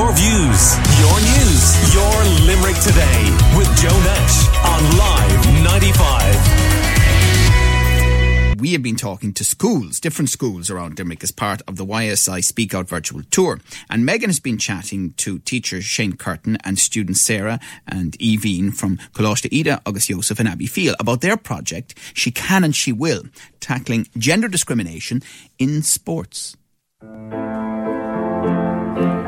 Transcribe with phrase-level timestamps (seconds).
[0.00, 8.60] Your views, your news, your Limerick today with Joe Nash on Live 95.
[8.60, 12.42] We have been talking to schools, different schools around Limerick as part of the YSI
[12.42, 13.60] Speak Out virtual tour.
[13.90, 18.96] And Megan has been chatting to teachers Shane Curtin and students Sarah and Evine from
[19.12, 23.24] Coláiste Íde, agus Iosef and Abbeyfeale about their project, She Can and She Will,
[23.60, 25.22] tackling gender discrimination
[25.58, 26.56] in sports.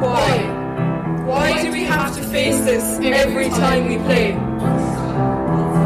[0.03, 0.52] Why?
[1.63, 4.33] Do we have to face this every time we play?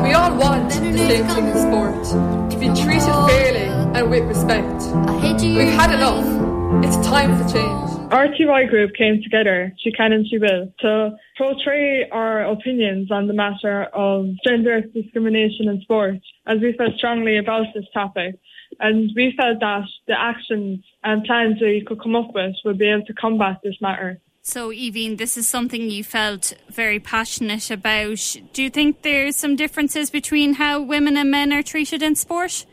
[0.02, 4.80] We all want the same thing in sport to be treated fairly and with respect.
[5.42, 6.24] We've had enough.
[6.82, 8.10] It's time for change.
[8.10, 13.26] Our TY group came together, she can and she will, to portray our opinions on
[13.26, 16.14] the matter of gender discrimination in sport,
[16.46, 18.38] as we felt strongly about this topic.
[18.80, 22.88] And we felt that the actions and plans we could come up with would be
[22.88, 24.22] able to combat this matter.
[24.48, 28.36] So, Evine, this is something you felt very passionate about.
[28.52, 32.64] Do you think there's some differences between how women and men are treated in sport?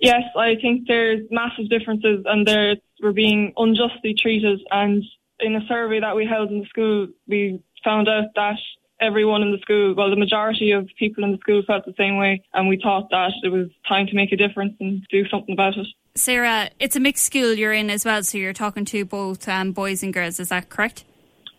[0.00, 4.62] Yes, I think there's massive differences and there we're being unjustly treated.
[4.72, 5.04] And
[5.38, 8.58] in a survey that we held in the school, we found out that
[9.00, 12.16] everyone in the school, well, the majority of people in the school felt the same
[12.16, 12.42] way.
[12.52, 15.78] And we thought that it was time to make a difference and do something about
[15.78, 15.86] it.
[16.16, 19.72] Sarah, it's a mixed school you're in as well, so you're talking to both um,
[19.72, 21.04] boys and girls, is that correct?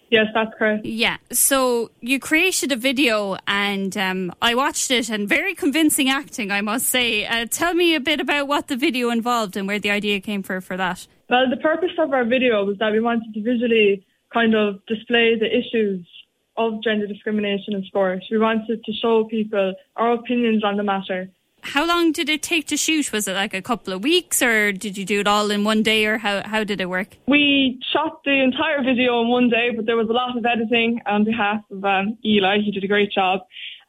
[0.10, 0.86] Yes, that's correct.
[0.86, 1.18] Yeah.
[1.30, 6.62] So you created a video and um, I watched it and very convincing acting, I
[6.62, 7.26] must say.
[7.26, 10.42] Uh, tell me a bit about what the video involved and where the idea came
[10.42, 11.06] for, for that.
[11.30, 15.38] Well, the purpose of our video was that we wanted to visually kind of display
[15.38, 16.08] the issues
[16.56, 18.24] of gender discrimination in sport.
[18.32, 21.30] We wanted to show people our opinions on the matter
[21.66, 23.12] how long did it take to shoot?
[23.12, 25.84] Was it like a couple of weeks or did you do it all in one
[25.84, 27.18] day or how, how did it work?
[27.28, 31.02] We shot the entire video in one day, but there was a lot of editing
[31.06, 32.60] on behalf of um, Eli.
[32.60, 33.42] He did a great job.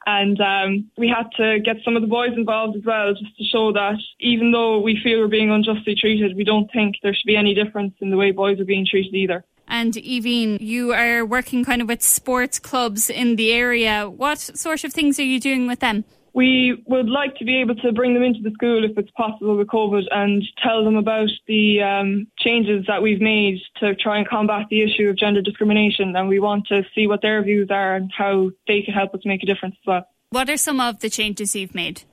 [0.05, 3.43] And um, we had to get some of the boys involved as well, just to
[3.43, 7.25] show that even though we feel we're being unjustly treated, we don't think there should
[7.25, 9.43] be any difference in the way boys are being treated either.
[9.67, 14.09] And Evine, you are working kind of with sports clubs in the area.
[14.09, 16.05] What sort of things are you doing with them?
[16.37, 19.57] We would like to be able to bring them into the school if it's possible
[19.57, 24.29] with COVID and tell them about the um, changes that we've made to try and
[24.29, 26.15] combat the issue of gender discrimination.
[26.15, 29.21] And we want to see what their views are and how they can help us
[29.25, 30.07] make a difference as well.
[30.29, 32.03] What are some of the changes you've made?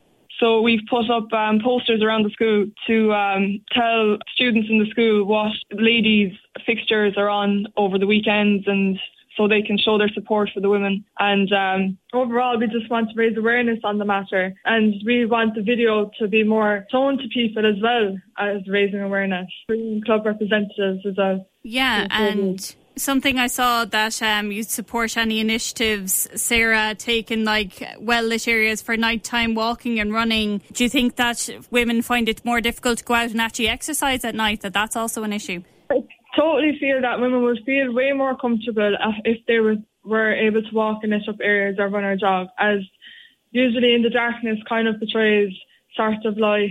[0.40, 4.86] So we've put up um, posters around the school to um, tell students in the
[4.86, 6.32] school what ladies'
[6.64, 8.98] fixtures are on over the weekends and
[9.36, 11.04] so they can show their support for the women.
[11.18, 14.54] And um, overall, we just want to raise awareness on the matter.
[14.64, 19.00] And we want the video to be more shown to people as well as raising
[19.00, 21.46] awareness, bringing club representatives as well.
[21.62, 28.24] Yeah, and something I saw that um, you support any initiatives, Sarah, taking like well
[28.24, 30.60] lit areas for nighttime walking and running.
[30.72, 34.24] Do you think that women find it more difficult to go out and actually exercise
[34.24, 34.60] at night?
[34.60, 35.62] That that's also an issue
[36.36, 40.74] totally feel that women would feel way more comfortable if they were, were able to
[40.74, 42.78] walk in lit up areas or run or jog, as
[43.50, 45.52] usually in the darkness kind of portrays
[45.96, 46.70] sort of like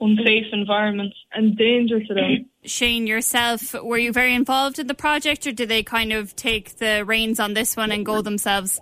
[0.00, 2.46] unsafe environments and danger to them.
[2.64, 6.76] Shane, yourself, were you very involved in the project or did they kind of take
[6.78, 8.80] the reins on this one and go themselves?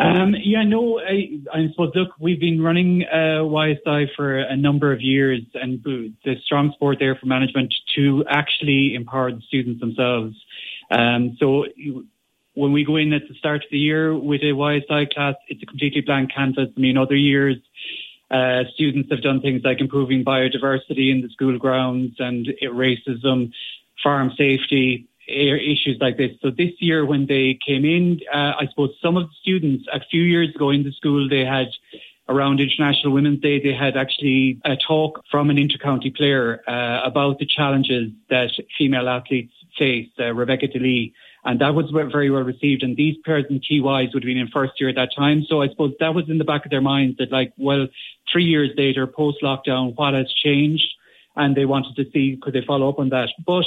[0.00, 4.94] Um, yeah, no, I, I, suppose, look, we've been running uh, YSI for a number
[4.94, 10.36] of years and the strong support there for management to actually empower the students themselves.
[10.90, 11.66] Um, so
[12.54, 15.62] when we go in at the start of the year with a YSI class, it's
[15.62, 16.70] a completely blank canvas.
[16.74, 17.56] I mean, other years,
[18.30, 23.52] uh, students have done things like improving biodiversity in the school grounds and racism,
[24.02, 26.32] farm safety, issues like this.
[26.42, 30.00] So this year, when they came in, uh, I suppose some of the students a
[30.10, 31.68] few years ago in the school they had
[32.28, 37.38] around International Women's Day, they had actually a talk from an intercounty player uh, about
[37.38, 41.12] the challenges that female athletes face, uh, Rebecca DeLee.
[41.44, 42.82] And that was very well received.
[42.82, 45.44] And these pairs and TYs would have been in first year at that time.
[45.48, 47.88] So I suppose that was in the back of their minds that like, well,
[48.30, 50.86] three years later, post lockdown, what has changed?
[51.36, 53.30] And they wanted to see, could they follow up on that?
[53.44, 53.64] But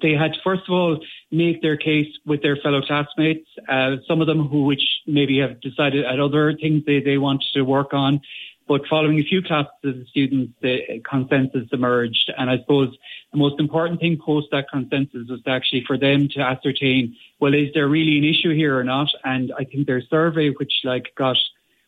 [0.00, 0.98] they had to first of all
[1.30, 3.48] make their case with their fellow classmates.
[3.68, 7.46] Uh, some of them who, which maybe have decided at other things they, they wanted
[7.54, 8.20] to work on.
[8.68, 12.32] But following a few classes of students, the consensus emerged.
[12.38, 12.96] And I suppose
[13.32, 17.68] the most important thing post that consensus was actually for them to ascertain, well, is
[17.74, 19.08] there really an issue here or not?
[19.24, 21.36] And I think their survey, which like got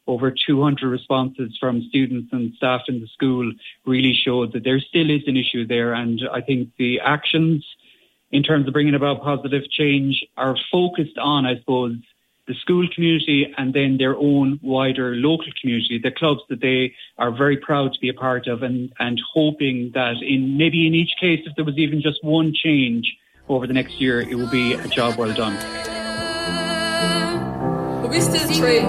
[0.06, 3.50] over 200 responses from students and staff in the school
[3.86, 5.94] really showed that there still is an issue there.
[5.94, 7.64] And I think the actions
[8.34, 11.96] in terms of bringing about positive change are focused on, I suppose,
[12.48, 17.30] the school community and then their own wider local community, the clubs that they are
[17.30, 21.12] very proud to be a part of and, and hoping that in maybe in each
[21.20, 23.06] case, if there was even just one change
[23.48, 25.54] over the next year, it will be a job well done.
[28.02, 28.84] But we still train,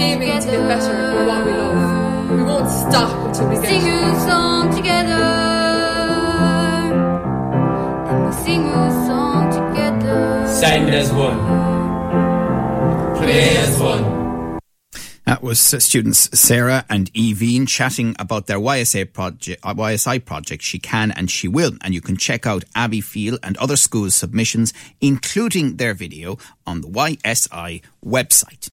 [0.00, 2.30] aiming to get better at what we love.
[2.30, 5.53] We won't stop until we get Sing a song together.
[8.54, 10.46] Sing a song together.
[10.48, 11.38] Sound as one.
[13.16, 14.14] Play as one.
[15.26, 20.62] That was students Sarah and Evine chatting about their YSA project, uh, YSI project.
[20.62, 21.72] She can and she will.
[21.80, 26.88] And you can check out Abbeyfeale and other schools' submissions, including their video, on the
[26.88, 28.70] YSI website.